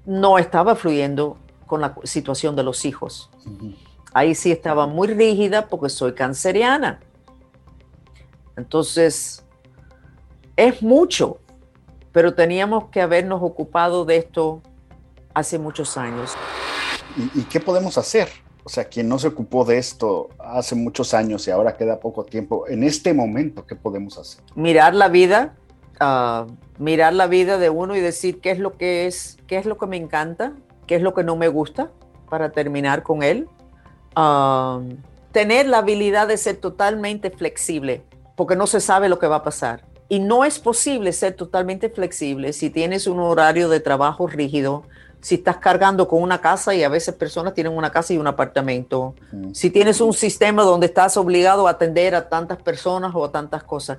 No 0.06 0.38
estaba 0.38 0.74
fluyendo 0.75 1.38
con 1.65 1.82
la 1.82 1.96
situación 2.03 2.56
de 2.56 2.63
los 2.63 2.86
hijos. 2.86 3.29
Ahí 4.13 4.34
sí 4.36 4.53
estaba 4.53 4.88
muy 4.88 5.10
rígida 5.10 5.67
porque 5.67 5.89
soy 5.89 6.13
canceriana. 6.13 7.01
Entonces, 8.56 9.46
es 10.56 10.82
mucho, 10.82 11.39
pero 12.12 12.34
teníamos 12.34 12.90
que 12.90 13.02
habernos 13.02 13.42
ocupado 13.42 14.06
de 14.06 14.18
esto 14.18 14.62
hace 15.34 15.60
muchos 15.60 15.98
años. 15.98 16.36
¿Y, 17.36 17.44
qué 17.44 17.60
podemos 17.60 17.98
hacer? 17.98 18.30
O 18.64 18.70
sea, 18.70 18.86
quien 18.86 19.08
no 19.08 19.18
se 19.18 19.28
ocupó 19.28 19.66
de 19.66 19.78
esto 19.78 20.30
hace 20.40 20.76
muchos 20.76 21.14
años 21.14 21.48
y 21.48 21.52
ahora 21.52 21.78
queda 21.78 22.00
poco 22.00 22.24
tiempo, 22.26 22.68
en 22.68 22.84
este 22.84 23.14
momento, 23.14 23.66
¿qué 23.66 23.76
podemos 23.76 24.18
hacer? 24.18 24.44
Mirar 24.56 24.94
la 24.94 25.08
vida, 25.08 25.56
ah, 26.00 26.48
mirar 26.78 27.14
la 27.14 27.28
vida 27.28 27.58
de 27.58 27.70
uno 27.70 27.96
y 27.96 28.02
decir 28.02 28.42
qué 28.42 28.52
es 28.52 28.60
lo 28.60 28.78
que 28.78 29.08
es, 29.08 29.38
qué 29.48 29.58
es 29.58 29.66
lo 29.66 29.78
que 29.78 29.88
me 29.88 29.98
encanta, 29.98 30.54
qué 30.86 30.96
es 30.96 31.02
lo 31.02 31.14
que 31.14 31.24
no 31.24 31.36
me 31.36 31.48
gusta 31.48 31.92
para 32.30 32.52
terminar 32.52 33.04
con 33.04 33.24
él. 33.24 33.48
Ah, 34.16 34.82
tener 35.32 35.68
la 35.68 35.80
habilidad 35.80 36.28
de 36.28 36.38
ser 36.38 36.58
totalmente 36.58 37.30
flexible, 37.30 38.04
porque 38.36 38.56
no 38.56 38.66
se 38.66 38.80
sabe 38.80 39.08
lo 39.08 39.20
que 39.20 39.28
va 39.28 39.38
a 39.38 39.44
pasar. 39.44 39.84
Y 40.10 40.20
no 40.20 40.46
es 40.46 40.60
posible 40.60 41.12
ser 41.12 41.34
totalmente 41.34 41.90
flexible 41.90 42.54
si 42.54 42.70
tienes 42.70 43.08
un 43.08 43.20
horario 43.20 43.68
de 43.68 43.80
trabajo 43.80 44.28
rígido, 44.28 44.84
si 45.20 45.36
estás 45.36 45.58
cargando 45.58 46.08
con 46.08 46.22
una 46.22 46.40
casa 46.40 46.74
y 46.74 46.84
a 46.84 46.90
veces 46.90 47.14
personas 47.16 47.54
tienen 47.54 47.74
una 47.74 47.92
casa 47.92 48.14
y 48.14 48.18
un 48.18 48.28
apartamento, 48.28 49.16
mm. 49.32 49.54
si 49.54 49.70
tienes 49.70 50.00
un 50.00 50.14
sistema 50.14 50.64
donde 50.64 50.86
estás 50.86 51.18
obligado 51.18 51.68
a 51.68 51.72
atender 51.72 52.16
a 52.16 52.30
tantas 52.30 52.62
personas 52.62 53.12
o 53.14 53.26
a 53.26 53.32
tantas 53.32 53.64
cosas, 53.64 53.98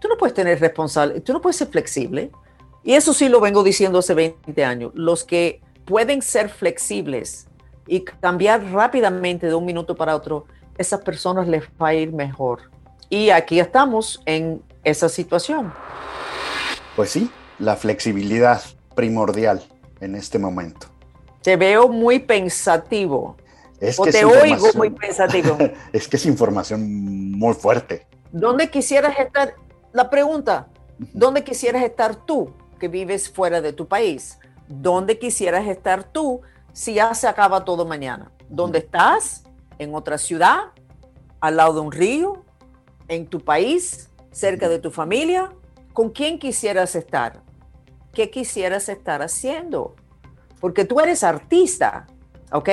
tú 0.00 0.08
no 0.08 0.16
puedes 0.16 0.34
tener 0.34 0.58
responsable, 0.58 1.20
tú 1.20 1.32
no 1.32 1.40
puedes 1.40 1.56
ser 1.56 1.68
flexible. 1.68 2.30
Y 2.82 2.94
eso 2.94 3.12
sí 3.12 3.28
lo 3.28 3.40
vengo 3.40 3.62
diciendo 3.62 3.98
hace 3.98 4.14
20 4.14 4.64
años. 4.64 4.92
Los 4.94 5.24
que 5.24 5.60
pueden 5.84 6.22
ser 6.22 6.48
flexibles 6.48 7.46
y 7.86 8.00
cambiar 8.00 8.64
rápidamente 8.72 9.46
de 9.46 9.54
un 9.54 9.66
minuto 9.66 9.94
para 9.94 10.16
otro, 10.16 10.46
esas 10.78 11.02
personas 11.02 11.46
les 11.46 11.64
va 11.80 11.88
a 11.88 11.94
ir 11.94 12.12
mejor. 12.12 12.70
Y 13.10 13.30
aquí 13.30 13.60
estamos 13.60 14.22
en 14.24 14.62
esa 14.84 15.08
situación. 15.08 15.72
Pues 16.96 17.10
sí, 17.10 17.30
la 17.58 17.76
flexibilidad 17.76 18.62
primordial 18.94 19.62
en 20.00 20.14
este 20.14 20.38
momento. 20.38 20.86
Te 21.42 21.56
veo 21.56 21.88
muy 21.88 22.18
pensativo. 22.18 23.36
Es 23.80 23.98
o 23.98 24.04
que 24.04 24.12
te 24.12 24.24
oigo 24.24 24.66
muy 24.74 24.90
pensativo. 24.90 25.56
es 25.92 26.08
que 26.08 26.16
es 26.16 26.26
información 26.26 27.32
muy 27.32 27.54
fuerte. 27.54 28.06
¿Dónde 28.30 28.70
quisieras 28.70 29.18
estar? 29.18 29.54
La 29.92 30.10
pregunta, 30.10 30.68
¿dónde 30.98 31.42
quisieras 31.42 31.82
estar 31.82 32.14
tú 32.14 32.52
que 32.78 32.88
vives 32.88 33.30
fuera 33.30 33.60
de 33.60 33.72
tu 33.72 33.88
país? 33.88 34.38
¿Dónde 34.68 35.18
quisieras 35.18 35.66
estar 35.66 36.04
tú 36.04 36.42
si 36.72 36.94
ya 36.94 37.14
se 37.14 37.26
acaba 37.26 37.64
todo 37.64 37.86
mañana? 37.86 38.30
¿Dónde 38.48 38.80
estás? 38.80 39.44
¿En 39.78 39.94
otra 39.94 40.18
ciudad? 40.18 40.72
¿Al 41.40 41.56
lado 41.56 41.74
de 41.74 41.80
un 41.80 41.92
río? 41.92 42.44
¿En 43.08 43.26
tu 43.26 43.40
país? 43.40 44.09
Cerca 44.30 44.68
de 44.68 44.78
tu 44.78 44.90
familia, 44.90 45.52
¿con 45.92 46.10
quién 46.10 46.38
quisieras 46.38 46.94
estar? 46.94 47.42
¿Qué 48.12 48.30
quisieras 48.30 48.88
estar 48.88 49.22
haciendo? 49.22 49.94
Porque 50.60 50.84
tú 50.84 51.00
eres 51.00 51.22
artista, 51.24 52.06
¿ok? 52.52 52.68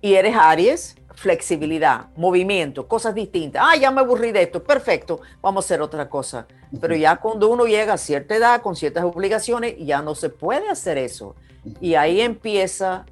Y 0.00 0.14
eres 0.14 0.34
Aries, 0.36 0.96
flexibilidad, 1.14 2.06
movimiento, 2.16 2.86
cosas 2.86 3.14
distintas. 3.14 3.62
Ah, 3.64 3.76
ya 3.76 3.90
me 3.90 4.00
aburrí 4.00 4.32
de 4.32 4.42
esto, 4.42 4.62
perfecto, 4.62 5.20
vamos 5.42 5.64
a 5.64 5.66
hacer 5.66 5.82
otra 5.82 6.08
cosa. 6.08 6.46
Pero 6.80 6.94
ya 6.94 7.16
cuando 7.16 7.48
uno 7.48 7.66
llega 7.66 7.94
a 7.94 7.98
cierta 7.98 8.36
edad, 8.36 8.62
con 8.62 8.76
ciertas 8.76 9.04
obligaciones, 9.04 9.74
ya 9.78 10.02
no 10.02 10.14
se 10.14 10.28
puede 10.28 10.68
hacer 10.68 10.98
eso. 10.98 11.34
Y 11.80 11.94
ahí 11.94 12.20
empieza 12.20 13.04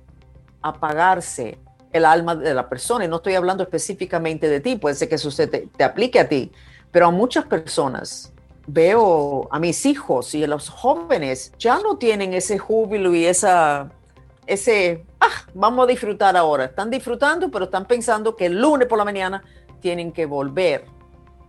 a 0.63 0.69
apagarse 0.69 1.59
el 1.93 2.05
alma 2.05 2.37
de 2.37 2.55
la 2.55 2.69
persona. 2.69 3.05
Y 3.05 3.09
no 3.09 3.17
estoy 3.17 3.35
hablando 3.35 3.63
específicamente 3.63 4.49
de 4.49 4.61
ti, 4.61 4.77
puede 4.77 4.95
ser 4.95 5.09
que 5.09 5.17
eso 5.17 5.31
se 5.31 5.47
te 5.47 5.85
aplique 5.85 6.21
a 6.21 6.29
ti, 6.29 6.53
pero 6.97 7.09
a 7.09 7.11
muchas 7.11 7.45
personas 7.45 8.33
veo 8.67 9.49
a 9.51 9.59
mis 9.59 9.85
hijos 9.85 10.35
y 10.35 10.43
a 10.43 10.47
los 10.47 10.71
jóvenes 10.71 11.53
ya 11.59 11.79
no 11.79 11.99
tienen 11.99 12.33
ese 12.33 12.57
júbilo 12.57 13.15
y 13.15 13.27
esa 13.27 13.91
ese 14.47 15.05
ah, 15.21 15.29
vamos 15.53 15.85
a 15.85 15.89
disfrutar 15.89 16.39
ahora. 16.39 16.65
Están 16.65 16.89
disfrutando, 16.89 17.51
pero 17.51 17.67
están 17.67 17.85
pensando 17.85 18.35
que 18.35 18.47
el 18.47 18.59
lunes 18.59 18.89
por 18.89 18.97
la 18.97 19.05
mañana 19.05 19.45
tienen 19.81 20.11
que 20.11 20.25
volver. 20.25 20.87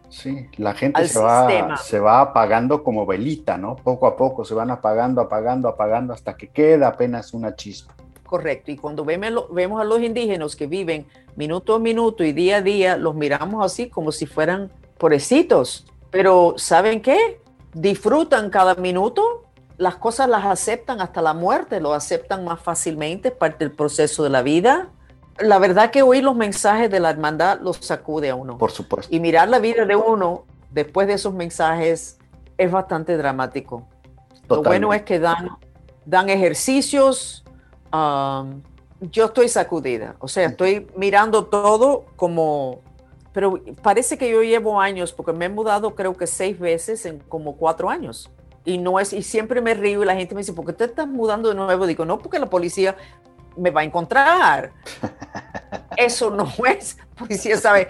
Sí, 0.10 0.50
la 0.58 0.74
gente 0.74 1.08
se 1.08 1.18
va, 1.18 1.78
se 1.78 2.02
va 2.02 2.20
apagando 2.20 2.84
como 2.84 3.06
velita, 3.06 3.58
¿no? 3.58 3.78
Poco 3.78 4.06
a 4.06 4.18
poco 4.18 4.44
se 4.44 4.54
van 4.54 4.70
apagando, 4.70 5.22
apagando, 5.22 5.70
apagando 5.70 6.12
hasta 6.12 6.36
que 6.36 6.50
queda 6.50 6.90
apenas 6.90 7.34
una 7.34 7.56
chispa. 7.56 7.96
Correcto, 8.26 8.70
y 8.72 8.76
cuando 8.76 9.06
vemos 9.06 9.80
a 9.80 9.86
los 9.86 10.02
indígenas 10.02 10.58
que 10.58 10.68
viven 10.68 11.08
minuto 11.38 11.74
a 11.74 11.80
minuto 11.80 12.26
y 12.26 12.34
día 12.34 12.58
a 12.58 12.62
día, 12.62 12.98
los 12.98 13.16
miramos 13.16 13.64
así 13.64 13.88
como 13.90 14.12
si 14.12 14.26
fueran 14.26 14.70
pobrecitos, 14.98 15.86
pero 16.12 16.56
¿saben 16.58 17.02
qué? 17.02 17.42
Disfrutan 17.74 18.50
cada 18.50 18.76
minuto, 18.76 19.44
las 19.78 19.96
cosas 19.98 20.28
las 20.28 20.46
aceptan 20.46 21.02
hasta 21.02 21.22
la 21.22 21.34
muerte, 21.34 21.80
lo 21.80 21.94
aceptan 21.94 22.44
más 22.44 22.60
fácilmente, 22.60 23.32
parte 23.32 23.66
del 23.66 23.76
proceso 23.76 24.24
de 24.24 24.30
la 24.30 24.42
vida. 24.42 24.90
La 25.40 25.60
verdad 25.60 25.92
que 25.92 26.02
oír 26.02 26.24
los 26.24 26.36
mensajes 26.36 26.90
de 26.90 27.00
la 27.00 27.12
hermandad 27.12 27.60
los 27.62 27.78
sacude 27.78 28.32
a 28.32 28.36
uno. 28.36 28.58
Por 28.58 28.72
supuesto. 28.72 29.14
Y 29.16 29.20
mirar 29.20 29.50
la 29.50 29.60
vida 29.60 29.86
de 29.86 29.96
uno 29.96 30.46
después 30.72 31.08
de 31.08 31.14
esos 31.14 31.34
mensajes 31.34 32.18
es 32.58 32.72
bastante 32.72 33.18
dramático. 33.18 33.88
Lo 34.50 34.64
bueno 34.64 34.94
es 34.94 35.04
que 35.04 35.20
dan, 35.20 35.50
dan 36.06 36.30
ejercicios. 36.30 37.44
Um, 37.94 38.64
yo 39.00 39.26
estoy 39.26 39.48
sacudida, 39.48 40.16
o 40.20 40.28
sea, 40.28 40.48
estoy 40.48 40.88
mirando 40.96 41.46
todo 41.46 42.06
como 42.16 42.82
pero 43.34 43.62
parece 43.82 44.18
que 44.18 44.30
yo 44.30 44.42
llevo 44.42 44.80
años, 44.82 45.14
porque 45.14 45.34
me 45.34 45.46
he 45.46 45.50
mudado 45.50 45.96
creo 45.96 46.16
que 46.16 46.28
seis 46.28 46.58
veces 46.60 47.06
en 47.06 47.20
como 47.20 47.56
cuatro 47.58 47.90
años. 47.90 48.30
Y 48.66 48.78
no 48.78 49.00
es, 49.00 49.14
y 49.14 49.24
siempre 49.24 49.62
me 49.62 49.74
río 49.74 50.04
y 50.04 50.06
la 50.06 50.16
gente 50.16 50.36
me 50.36 50.42
dice, 50.42 50.54
¿por 50.54 50.66
qué 50.66 50.74
te 50.74 50.86
estás 50.86 51.08
mudando 51.08 51.50
de 51.50 51.56
nuevo? 51.56 51.88
Digo, 51.88 52.04
no, 52.04 52.20
porque 52.20 52.40
la 52.40 52.50
policía 52.50 52.96
me 53.56 53.72
va 53.72 53.82
a 53.82 53.84
encontrar. 53.84 54.72
Eso 55.98 56.30
no 56.30 56.52
es, 56.66 56.98
policía 57.18 57.58
sabe, 57.58 57.90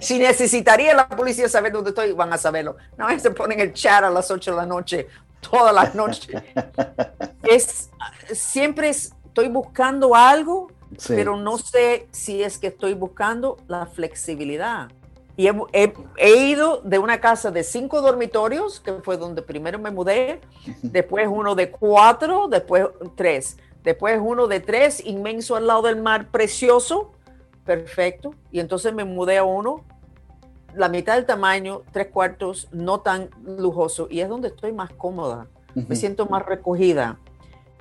si 0.00 0.18
necesitaría 0.18 0.94
la 0.94 1.08
policía 1.08 1.48
saber 1.48 1.72
dónde 1.72 1.90
estoy, 1.90 2.12
van 2.12 2.32
a 2.32 2.38
saberlo. 2.38 2.76
No, 2.96 3.06
se 3.18 3.30
ponen 3.30 3.60
el 3.60 3.72
chat 3.72 4.02
a 4.02 4.10
las 4.10 4.30
ocho 4.30 4.50
de 4.50 4.56
la 4.56 4.66
noche, 4.66 5.06
todas 5.40 5.74
las 5.74 5.94
noches. 5.94 6.42
Es, 7.42 7.90
siempre 8.32 8.90
estoy 8.90 9.48
buscando 9.48 10.14
algo 10.14 10.68
pero 11.08 11.36
no 11.36 11.58
sé 11.58 12.08
si 12.10 12.42
es 12.42 12.58
que 12.58 12.68
estoy 12.68 12.94
buscando 12.94 13.56
la 13.68 13.86
flexibilidad. 13.86 14.90
Y 15.36 15.48
he, 15.72 16.36
ido 16.36 16.82
de 16.84 16.98
una 16.98 17.20
casa 17.20 17.50
de 17.50 17.62
cinco 17.62 18.02
dormitorios, 18.02 18.80
que 18.80 18.92
fue 18.94 19.16
donde 19.16 19.40
primero 19.40 19.78
me 19.78 19.90
mudé, 19.90 20.40
después 20.82 21.28
uno 21.30 21.54
de 21.54 21.70
cuatro, 21.70 22.48
después 22.48 22.88
tres, 23.14 23.56
después 23.82 24.20
uno 24.22 24.48
de 24.48 24.60
tres, 24.60 25.02
inmenso 25.06 25.56
al 25.56 25.66
lado 25.66 25.82
del 25.82 25.96
mar, 25.96 26.28
precioso, 26.30 27.12
perfecto, 27.64 28.34
y 28.50 28.60
entonces 28.60 28.92
me 28.92 29.04
mudé 29.04 29.38
a 29.38 29.44
uno, 29.44 29.84
la 30.74 30.88
mitad 30.88 31.14
del 31.14 31.24
tamaño, 31.24 31.82
tres 31.90 32.08
cuartos, 32.08 32.68
no 32.72 33.00
tan 33.00 33.30
lujoso, 33.42 34.08
y 34.10 34.20
es 34.20 34.28
donde 34.28 34.48
estoy 34.48 34.72
más 34.72 34.90
cómoda, 34.92 35.46
me 35.74 35.96
siento 35.96 36.26
más 36.26 36.44
recogida. 36.44 37.18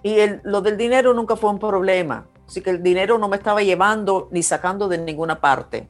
Y 0.01 0.15
lo 0.43 0.61
del 0.61 0.77
dinero 0.77 1.13
nunca 1.13 1.35
fue 1.35 1.49
un 1.49 1.59
problema. 1.59 2.25
Así 2.49 2.61
que 2.61 2.71
el 2.71 2.81
dinero 2.81 3.19
no 3.19 3.27
me 3.29 3.37
estaba 3.37 3.61
llevando 3.61 4.27
ni 4.31 4.41
sacando 4.41 4.87
de 4.87 4.97
ninguna 4.97 5.39
parte. 5.39 5.87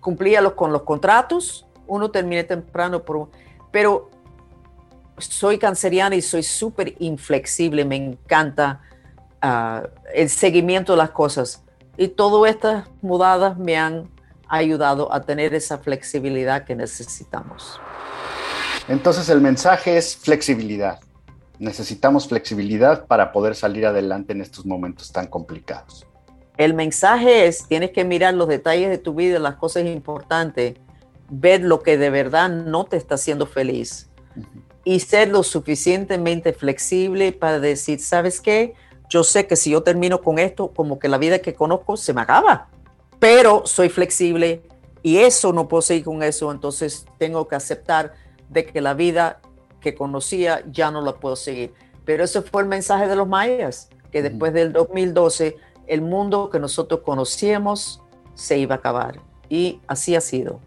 Cumplía 0.00 0.40
los, 0.40 0.54
con 0.54 0.72
los 0.72 0.80
contratos, 0.84 1.66
uno 1.86 2.10
terminé 2.10 2.42
temprano, 2.42 3.04
pero 3.70 4.10
soy 5.18 5.58
canceriana 5.58 6.16
y 6.16 6.22
soy 6.22 6.42
súper 6.42 6.94
inflexible, 7.00 7.84
me 7.84 7.96
encanta 7.96 8.80
ah, 9.42 9.82
el 10.14 10.30
seguimiento 10.30 10.92
de 10.92 10.96
las 10.96 11.10
cosas. 11.10 11.62
Y 11.98 12.08
todas 12.08 12.50
estas 12.50 12.88
mudadas 13.02 13.58
me 13.58 13.76
han 13.76 14.08
ayudado 14.48 15.12
a 15.12 15.20
tener 15.20 15.52
esa 15.52 15.76
flexibilidad 15.76 16.64
que 16.64 16.74
necesitamos. 16.74 17.78
Entonces 18.88 19.28
el 19.28 19.42
mensaje 19.42 19.98
es 19.98 20.16
flexibilidad 20.16 20.98
necesitamos 21.58 22.28
flexibilidad 22.28 23.06
para 23.06 23.32
poder 23.32 23.54
salir 23.54 23.86
adelante 23.86 24.32
en 24.32 24.40
estos 24.40 24.66
momentos 24.66 25.12
tan 25.12 25.26
complicados. 25.26 26.06
El 26.56 26.74
mensaje 26.74 27.46
es, 27.46 27.66
tienes 27.66 27.90
que 27.90 28.04
mirar 28.04 28.34
los 28.34 28.48
detalles 28.48 28.88
de 28.88 28.98
tu 28.98 29.14
vida, 29.14 29.38
las 29.38 29.56
cosas 29.56 29.84
importantes, 29.86 30.76
ver 31.28 31.62
lo 31.62 31.82
que 31.82 31.98
de 31.98 32.10
verdad 32.10 32.48
no 32.48 32.84
te 32.84 32.96
está 32.96 33.16
haciendo 33.16 33.46
feliz. 33.46 34.10
y 34.86 35.00
ser 35.00 35.28
lo 35.28 35.42
suficientemente 35.42 36.52
flexible 36.52 37.32
para 37.32 37.58
decir, 37.58 38.00
¿sabes 38.00 38.38
qué? 38.38 38.74
Yo 39.08 39.24
sé 39.24 39.46
que 39.46 39.56
si 39.56 39.70
yo 39.70 39.82
termino 39.82 40.20
con 40.20 40.38
esto, 40.38 40.72
como 40.74 40.98
que 40.98 41.08
la 41.08 41.16
vida 41.16 41.38
que 41.38 41.54
conozco 41.54 41.96
se 41.96 42.12
me 42.12 42.20
acaba, 42.20 42.68
pero 43.18 43.62
soy 43.64 43.88
flexible 43.88 44.62
y 45.02 45.18
eso 45.18 45.54
no 45.54 45.68
puedo 45.68 45.80
seguir 45.80 46.04
con 46.04 46.22
eso, 46.22 46.52
entonces 46.52 47.06
tengo 47.18 47.48
que 47.48 47.56
aceptar 47.56 48.12
de 48.50 48.66
que 48.66 48.82
la 48.82 48.92
vida 48.92 49.40
que 49.84 49.94
conocía 49.94 50.64
ya 50.72 50.90
no 50.90 51.02
la 51.02 51.12
puedo 51.12 51.36
seguir. 51.36 51.74
Pero 52.06 52.24
ese 52.24 52.40
fue 52.40 52.62
el 52.62 52.68
mensaje 52.68 53.06
de 53.06 53.16
los 53.16 53.28
mayas, 53.28 53.90
que 54.10 54.22
después 54.22 54.54
del 54.54 54.72
2012 54.72 55.56
el 55.86 56.00
mundo 56.00 56.48
que 56.48 56.58
nosotros 56.58 57.02
conocíamos 57.04 58.02
se 58.32 58.56
iba 58.56 58.76
a 58.76 58.78
acabar. 58.78 59.20
Y 59.50 59.82
así 59.86 60.16
ha 60.16 60.22
sido. 60.22 60.58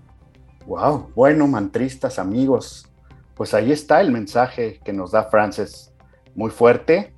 Wow, 0.68 1.10
bueno, 1.16 1.48
mantristas, 1.48 2.20
amigos, 2.20 2.88
pues 3.34 3.56
ahí 3.56 3.72
está 3.72 4.02
el 4.02 4.12
mensaje 4.12 4.80
que 4.86 4.94
nos 4.94 5.12
da 5.12 5.24
Frances, 5.24 5.92
muy 6.36 6.52
fuerte. 6.52 7.16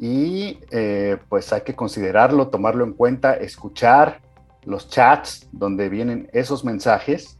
Y 0.00 0.58
eh, 0.72 1.18
pues 1.28 1.52
hay 1.52 1.60
que 1.60 1.76
considerarlo, 1.76 2.48
tomarlo 2.48 2.82
en 2.82 2.94
cuenta, 2.94 3.34
escuchar 3.34 4.20
los 4.64 4.88
chats 4.88 5.46
donde 5.52 5.88
vienen 5.88 6.28
esos 6.32 6.64
mensajes 6.64 7.38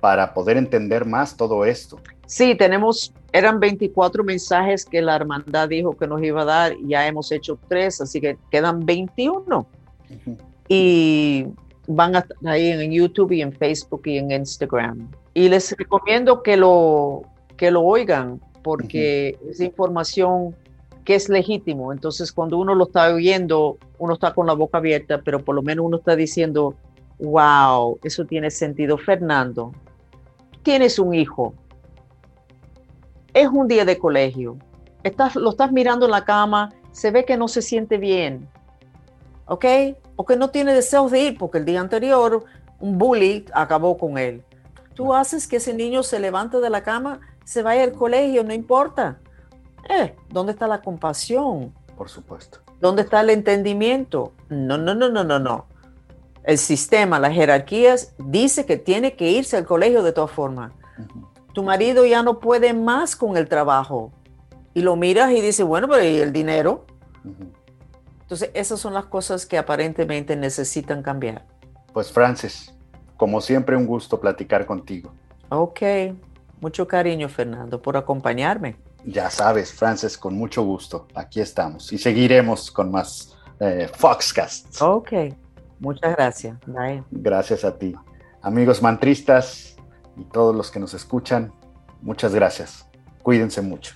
para 0.00 0.34
poder 0.34 0.56
entender 0.56 1.06
más 1.06 1.36
todo 1.36 1.64
esto. 1.64 2.00
Sí, 2.30 2.54
tenemos, 2.54 3.12
eran 3.32 3.58
24 3.58 4.22
mensajes 4.22 4.84
que 4.84 5.02
la 5.02 5.16
hermandad 5.16 5.68
dijo 5.68 5.96
que 5.96 6.06
nos 6.06 6.22
iba 6.22 6.42
a 6.42 6.44
dar, 6.44 6.76
ya 6.86 7.04
hemos 7.08 7.32
hecho 7.32 7.58
tres, 7.66 8.00
así 8.00 8.20
que 8.20 8.38
quedan 8.52 8.86
21. 8.86 9.66
Y 10.68 11.48
van 11.88 12.14
a 12.14 12.20
estar 12.20 12.36
ahí 12.46 12.68
en 12.68 12.92
YouTube 12.92 13.32
y 13.32 13.42
en 13.42 13.52
Facebook 13.52 14.02
y 14.04 14.18
en 14.18 14.30
Instagram. 14.30 15.10
Y 15.34 15.48
les 15.48 15.76
recomiendo 15.76 16.40
que 16.44 16.56
lo, 16.56 17.22
que 17.56 17.72
lo 17.72 17.82
oigan, 17.82 18.40
porque 18.62 19.36
es 19.50 19.58
información 19.58 20.54
que 21.04 21.16
es 21.16 21.28
legítimo. 21.28 21.92
Entonces, 21.92 22.30
cuando 22.30 22.58
uno 22.58 22.76
lo 22.76 22.84
está 22.84 23.12
oyendo, 23.12 23.76
uno 23.98 24.14
está 24.14 24.32
con 24.34 24.46
la 24.46 24.52
boca 24.52 24.78
abierta, 24.78 25.20
pero 25.20 25.44
por 25.44 25.56
lo 25.56 25.62
menos 25.62 25.84
uno 25.84 25.96
está 25.96 26.14
diciendo, 26.14 26.76
wow, 27.18 27.98
eso 28.04 28.24
tiene 28.24 28.52
sentido. 28.52 28.96
Fernando, 28.98 29.72
tienes 30.62 31.00
un 31.00 31.12
hijo, 31.12 31.54
es 33.34 33.48
un 33.48 33.68
día 33.68 33.84
de 33.84 33.98
colegio, 33.98 34.56
estás, 35.02 35.36
lo 35.36 35.50
estás 35.50 35.72
mirando 35.72 36.06
en 36.06 36.12
la 36.12 36.24
cama, 36.24 36.72
se 36.92 37.10
ve 37.10 37.24
que 37.24 37.36
no 37.36 37.48
se 37.48 37.62
siente 37.62 37.98
bien, 37.98 38.48
¿ok? 39.46 39.64
O 40.16 40.24
que 40.24 40.36
no 40.36 40.50
tiene 40.50 40.74
deseos 40.74 41.10
de 41.10 41.20
ir 41.20 41.38
porque 41.38 41.58
el 41.58 41.64
día 41.64 41.80
anterior 41.80 42.44
un 42.80 42.98
bully 42.98 43.44
acabó 43.52 43.96
con 43.96 44.18
él. 44.18 44.42
Tú 44.94 45.14
haces 45.14 45.46
que 45.46 45.56
ese 45.56 45.74
niño 45.74 46.02
se 46.02 46.18
levante 46.18 46.60
de 46.60 46.70
la 46.70 46.82
cama, 46.82 47.20
se 47.44 47.62
vaya 47.62 47.84
al 47.84 47.92
colegio, 47.92 48.44
no 48.44 48.52
importa. 48.52 49.18
Eh, 49.88 50.14
¿Dónde 50.28 50.52
está 50.52 50.66
la 50.66 50.82
compasión? 50.82 51.72
Por 51.96 52.08
supuesto. 52.08 52.60
¿Dónde 52.80 53.02
está 53.02 53.20
el 53.20 53.30
entendimiento? 53.30 54.32
No, 54.48 54.78
no, 54.78 54.94
no, 54.94 55.08
no, 55.08 55.24
no, 55.24 55.38
no. 55.38 55.66
El 56.44 56.58
sistema, 56.58 57.18
las 57.18 57.34
jerarquías, 57.34 58.14
dice 58.18 58.64
que 58.66 58.76
tiene 58.76 59.14
que 59.14 59.30
irse 59.30 59.56
al 59.56 59.66
colegio 59.66 60.02
de 60.02 60.12
todas 60.12 60.30
formas. 60.30 60.72
Tu 61.52 61.62
marido 61.62 62.06
ya 62.06 62.22
no 62.22 62.38
puede 62.38 62.74
más 62.74 63.16
con 63.16 63.36
el 63.36 63.48
trabajo. 63.48 64.12
Y 64.74 64.82
lo 64.82 64.96
miras 64.96 65.32
y 65.32 65.40
dices, 65.40 65.66
bueno, 65.66 65.88
pero 65.88 66.04
¿y 66.04 66.18
el 66.18 66.32
dinero? 66.32 66.86
Entonces, 68.22 68.50
esas 68.54 68.78
son 68.78 68.94
las 68.94 69.06
cosas 69.06 69.46
que 69.46 69.58
aparentemente 69.58 70.36
necesitan 70.36 71.02
cambiar. 71.02 71.44
Pues 71.92 72.12
Francis, 72.12 72.72
como 73.16 73.40
siempre, 73.40 73.76
un 73.76 73.86
gusto 73.86 74.20
platicar 74.20 74.64
contigo. 74.64 75.12
Ok, 75.48 75.80
mucho 76.60 76.86
cariño, 76.86 77.28
Fernando, 77.28 77.82
por 77.82 77.96
acompañarme. 77.96 78.76
Ya 79.04 79.30
sabes, 79.30 79.72
Francis, 79.72 80.16
con 80.16 80.36
mucho 80.36 80.62
gusto. 80.62 81.08
Aquí 81.14 81.40
estamos 81.40 81.92
y 81.92 81.98
seguiremos 81.98 82.70
con 82.70 82.90
más 82.92 83.36
eh, 83.58 83.90
Foxcasts. 83.92 84.80
Ok, 84.80 85.12
muchas 85.80 86.14
gracias. 86.14 86.56
Bye. 86.66 87.02
Gracias 87.10 87.64
a 87.64 87.76
ti. 87.76 87.94
Amigos 88.42 88.80
mantristas 88.80 89.76
y 90.16 90.24
todos 90.24 90.54
los 90.54 90.70
que 90.70 90.80
nos 90.80 90.94
escuchan, 90.94 91.52
muchas 92.02 92.34
gracias. 92.34 92.86
Cuídense 93.22 93.62
mucho. 93.62 93.94